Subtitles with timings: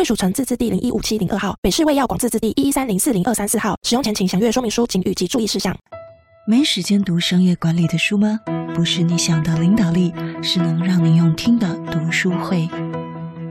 [0.00, 3.76] 贵属城自治地零一五七零二号，北市卫药广自治地一一三零四零二三四号。
[3.82, 5.76] 使用前请详阅说明书、警语及注意事项。
[6.46, 8.40] 没时间读商业管理的书吗？
[8.74, 10.10] 不是你想的领导力，
[10.42, 12.66] 是能让你用听的读书会。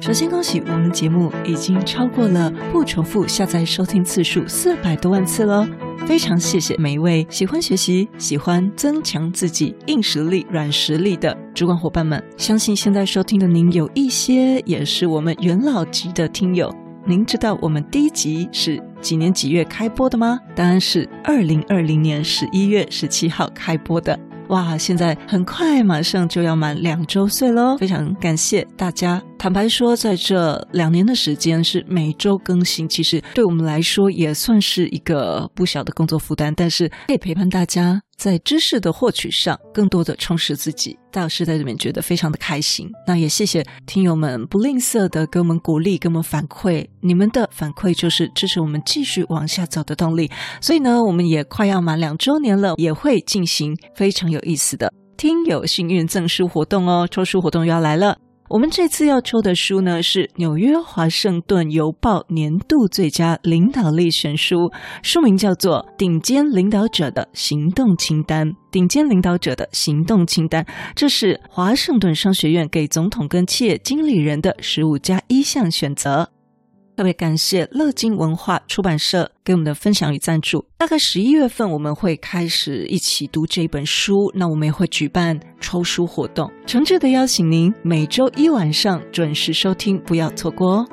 [0.00, 5.68] 首先恭喜我们节目已经超过了不重复下载收听次数四百多万次了，
[6.06, 12.22] 非常谢谢每一位喜欢学习、喜欢增强自己硬实力、软实力的主管伙伴们。
[12.36, 16.74] 相信现在收听的您有一些也是我们元老级的听友。
[17.04, 20.40] 您知道我们第一集是几年几月开播的吗？
[20.54, 24.18] 当然是二零二零年十一月十七号开播的。
[24.48, 27.76] 哇，现在很快，马上就要满两周岁喽！
[27.76, 29.22] 非常感谢大家。
[29.38, 38.02] 坦白说，在这两年的时间是每周更新，其实对我们来说也算是一个不小的工作负担，但是可以陪伴大家。
[38.16, 42.90] 在知识的获取上，更多的充实自己，大老师在这边觉得非常的开心。
[43.06, 50.28] 那也谢谢听友们不吝啬的给我们鼓励，给我们反馈，你们的反馈就是支持我们继续往下走的动力。
[50.60, 58.18] 所以呢，我们也快要满两周年了，也会进行非常有意思的听友幸运赠书活动哦，抽书活动又要来了。
[58.50, 64.56] 我们这次要抽的书呢，是《纽约华盛顿邮报年度最佳领导力选书》，
[65.02, 68.48] 书名叫做《顶尖领导者的行动清单》。
[68.70, 76.30] 顶尖领导者的行动清单，这是华盛顿商学院给总统跟企业经理人的十五加一项选择。
[76.98, 80.64] 特别感谢乐金文化出版社给我们的分享与赞助。
[80.76, 90.86] 大概十一月份我们会开始一起读这本书，那我们也会举办抽书活动，诚挚的邀请您每周一晚上准时收听，不要错过哦。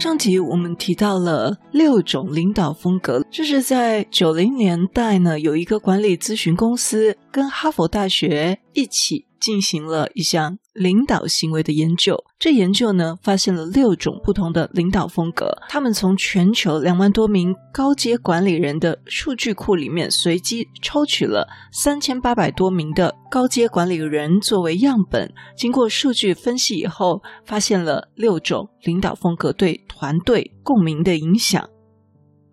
[0.00, 9.24] 上集我们提到了六种领导风格，这是在九零年代呢，有一个管理咨询公司跟哈佛大学一起。
[9.38, 15.50] 进行了一项领导行为的研究，这研究呢，发现了六种不同的领导风格。
[15.68, 31.68] 他们从全球两万多名高阶管理人的数据库里面随机抽取了三千八百多名的高阶管理人作为样本，经过数据分析以后，发现了六种领导风格对团队共鸣的影响。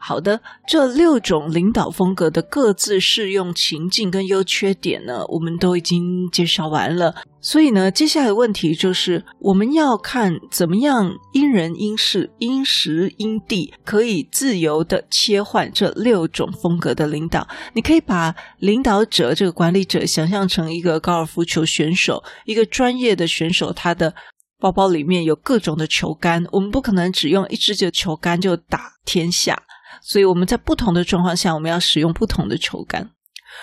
[0.06, 7.16] 好的，这六种领导风格的各自适用情境跟优缺点呢，我们都已经介绍完了。
[7.40, 17.48] 所以呢，接下来问题就是，我们要看怎么样因人因事、因时因地，可以自由地切换这六种风格的领导。
[17.74, 24.14] 你可以把领导者这个管理者想象成一个高尔夫球选手，一个专业的选手，他的
[24.60, 29.64] 包包里面有各种的球杆，我们不可能只用一支球杆就打天下。
[30.02, 33.12] 所以我们在不同的状况下，我们要使用不同的球杆。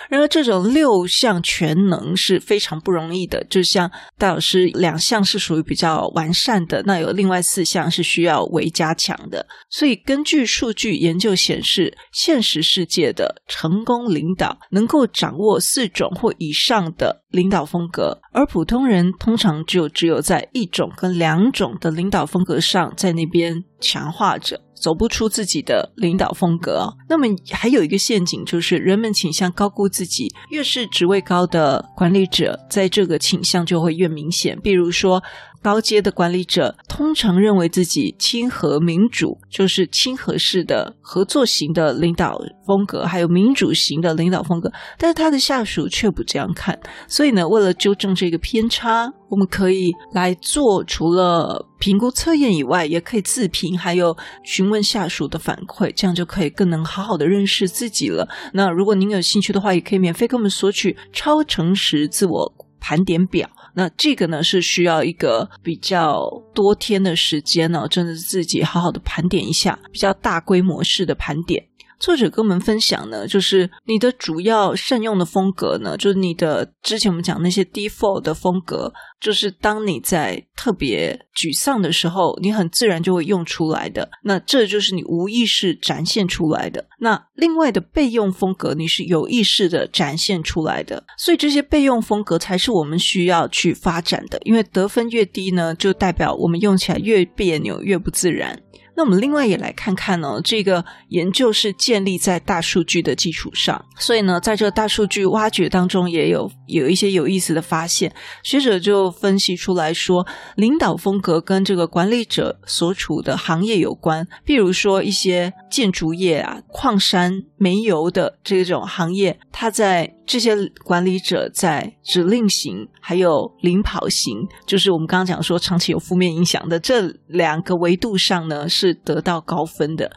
[0.09, 3.43] 然而，这种六项全能是非常不容易的。
[3.49, 9.45] 就像戴老师两项是属于比较完善的，那有另外四项是需要微加强的。
[9.69, 24.61] 所以，根据数据研究显示，现实世界的成功领导能够掌握四种或以上的领导风格，而普通人通常就只有在一种跟两种的领导风格上在那边强化者。
[24.81, 30.27] 走不出自己的领导风格，那么还有一个陷阱，就是人们倾向高估自己。
[30.49, 34.59] 越是职位高的管理者，在这个倾向就会越明显。
[34.63, 35.21] 比如说，
[35.61, 46.79] 高阶的管理者通常认为自己亲和民主，就是亲和式的合作型的领导风格，还有民主型的领导风格，但是他的下属却不这样看。
[47.07, 58.27] 所以呢，为了纠正这个偏差，我们可以来做除了评估测验以外，也可以自评，还有询问下属的反馈，这样就可以更能好好的认识自己了。
[58.53, 63.47] 那如果您有兴趣的话，也可以免费跟我们索取超诚实自我盘点表。
[63.73, 71.65] 那这个呢，是需要一个比较多天的时间呢，真的自己好好的盘点一下，比较大规模式的盘点。
[72.01, 84.09] 作者跟我们分享呢，就是你的主要善用的风格呢，就是你的之前我们讲那些 default 的风格，就是当你在特别沮丧的时候，你很自然就会用出来的。
[84.23, 86.83] 那这就是你无意识展现出来的。
[86.99, 91.03] 那另外的备用风格，你是有意识的展现出来的。
[91.19, 98.59] 所以这些备用风格才是我们需要去发展的，因为得分越低呢，就代表我们用起来越别扭，越不自然。
[99.01, 108.13] 那我们另外也来看看哦，这个研究是建立在大数据的基础上，所以呢，在这个大数据挖掘当中，也有有一些有意思的发现。
[108.43, 120.13] 学者就分析出来说，领导风格跟这个管理者所处的行业有关，比如说一些建筑业啊、矿山、煤油的这种行业，它在。
[120.23, 120.55] 这些
[120.85, 130.11] 管理者在指令型还有领跑型，就是我们刚刚讲说长期有负面影响的这两个维度上呢，是得到高分的。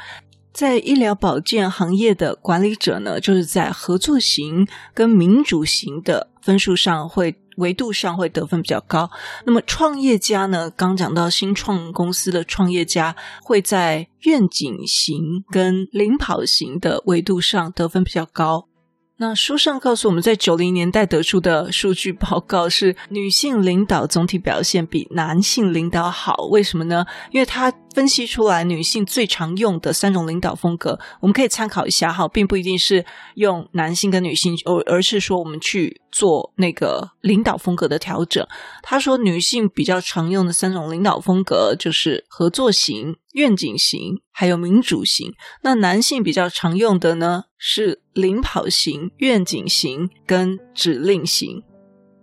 [0.52, 9.10] 在医疗保健行业的管理者呢，就是在合作型跟民主型的分数上会维度上会得分比较高。
[9.46, 18.68] 那么创业家呢，刚讲到新创公司的创业家会在愿景型跟领跑型的维度上得分比较高。
[19.16, 27.06] 那书上告诉我们，在九零年代得出的数据报告是女性领导总体表现比男性领导好，为什么呢？
[27.30, 33.06] 因为他分析出来女性最常用的三种领导风格，我们可以参考一下哈，并不一定是
[33.36, 38.44] 用男性跟女性，而而是说我们去做那个领导风格的调整。
[38.82, 45.32] 他说女性比较常用的三种领导风格就是合作型、愿景型，还有民主型。
[45.62, 51.62] 那男性比较常用的呢是领跑型、愿景型跟指令型。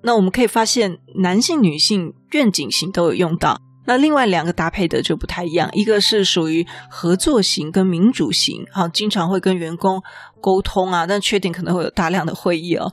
[0.03, 3.62] 那我们可以发现，男性、女性、愿景型都有用到。
[3.91, 10.01] 那另外两个搭配的就不太一样，一个是属于合作型跟民主型，好，经常会跟员工
[10.39, 12.89] 沟通啊，但缺点可能会有大量的会议哦。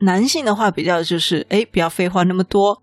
[0.00, 2.78] 男性的话比较就是，哎，不要废话那么多，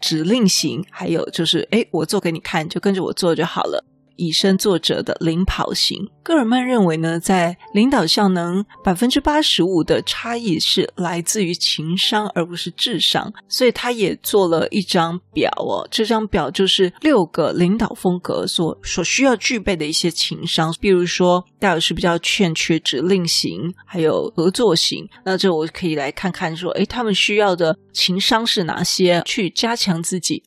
[0.00, 3.84] 指令型，还有就是，哎，我做给你看，就跟着我做就好了。
[4.16, 13.32] 以身作则的领跑型，戈尔曼认为呢，在领导效能百分之八十五的差异是来自于情商，而不是智商。
[13.48, 25.06] 所以他也做了一张表哦，这张表就是六个领导风格所所需要具备的一些情商，比如说戴尔是比较欠缺指令型，还有合作型。
[25.24, 30.42] 那这我可以来看看说，诶，他们需要的情商是哪些，去加强自己。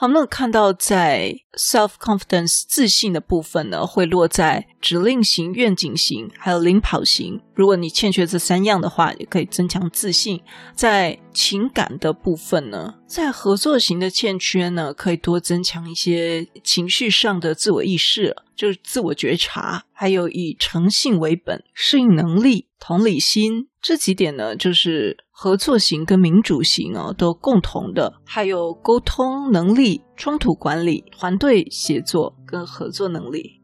[0.00, 7.38] 好，那看到在 self confidence 自信的部分呢，会落在指令型、愿景型，还有领跑型。
[7.52, 10.40] 如果你欠缺这三样的话，也可以增强自信。
[10.74, 23.68] 在情感的部分呢，在合作型的欠缺呢，可以多增强一些情绪上的自我意识，就是自我觉察，还有以诚信为本、适应能力、同理心。
[23.82, 33.58] 这几点呢，就是合作型跟民主型哦都共同的，还有沟通能力、冲突管理、团队协作跟合作能力。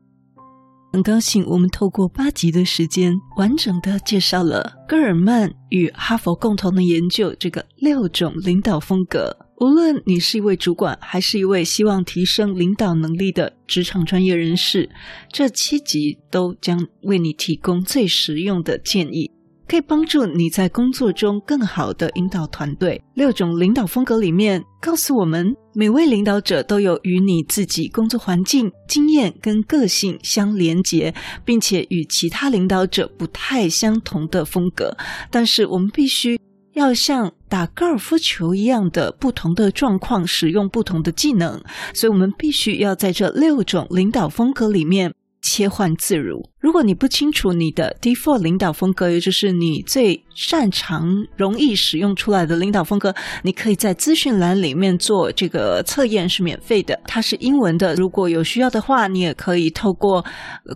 [0.90, 9.36] 很高兴我们透过八集的时间，完整的介绍了戈尔曼与哈佛共同的研究这个六种领导风格。
[9.60, 14.88] 无论你是一位主管，还是一位希望提升领导能力的职场专业人士，
[15.30, 19.30] 这七集都将为你提供最实用的建议。
[19.68, 23.02] 可以帮助你在工作中更好的引导团队。
[23.14, 31.14] 六种领导风格里面告诉我们，每位领导者都有与你自己工作环境、经验跟个性相连结，
[31.44, 34.96] 并且与其他领导者不太相同的风格。
[35.30, 36.38] 但是我们必须
[36.74, 41.60] 要像打高尔夫球一样的不同的状况使用不同的技能，
[41.94, 45.12] 所以我们必须要在这六种领导风格里面。
[45.48, 46.42] 切换自如。
[46.58, 56.98] 如果你不清楚你的 default 领导风格，也就是你最擅长、容易使用出来的领导风格，你可以在资讯栏里面做这个测验，是免费的。
[57.06, 60.24] 它是英文的，如果有需要的话，你也可以透过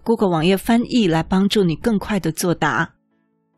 [0.04, 2.94] Google 网页翻译来帮助你更快的作答。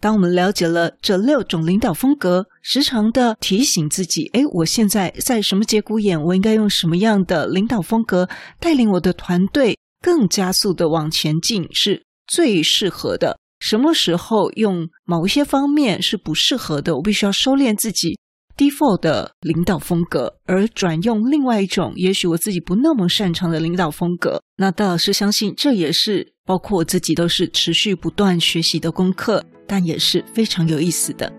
[0.00, 8.28] 当我们了解了这六种领导风格，时常的提醒自己：诶，我现在在什么节骨眼，我应该用什么样的领导风格
[8.58, 9.78] 带领我的团队？
[10.02, 13.38] 更加速的往前进是最适合的。
[13.60, 16.96] 什么时候用某一些方面是不适合的？
[16.96, 18.18] 我必须要收敛自己
[18.56, 24.42] default 的领导风格，而转用另外一种，也许我自己不那么擅长的领导风格。
[24.56, 31.32] 那戴老师相信，这也是包括我自己都是持续不断学习的功课，但也是非常有意思的。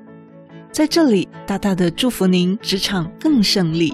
[0.71, 3.93] 在这里，大大的祝福您职场更胜利。